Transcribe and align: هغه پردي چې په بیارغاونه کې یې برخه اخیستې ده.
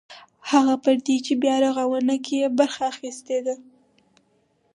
هغه 0.51 0.75
پردي 0.83 1.17
چې 1.25 1.33
په 1.35 1.39
بیارغاونه 1.43 2.15
کې 2.25 2.35
یې 2.41 2.47
برخه 2.59 2.83
اخیستې 2.93 3.37
ده. 3.45 3.55